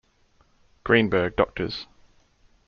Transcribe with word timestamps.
Greenberg, 0.83 1.35
Drs. 1.35 1.85